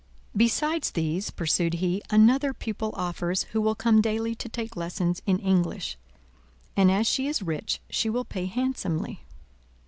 [0.35, 5.37] "Besides these," pursued he, "another pupil offers, who will come daily to take lessons in
[5.37, 5.95] English;
[6.75, 9.21] and as she is rich, she will pay handsomely.